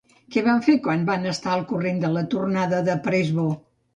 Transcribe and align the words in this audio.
Què 0.35 0.41
van 0.45 0.61
fer 0.67 0.75
quan 0.85 1.03
va 1.09 1.17
estar 1.33 1.51
al 1.57 1.67
corrent 1.73 2.01
de 2.05 2.11
la 2.15 2.25
tornada 2.33 2.83
de 2.91 2.97
Presbó? 3.09 3.47